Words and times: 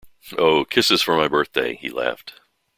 “Oh, 0.35 0.65
kisses 0.65 1.03
for 1.03 1.15
my 1.15 1.27
birthday,” 1.27 1.75
he 1.79 1.91
laughed. 1.91 2.33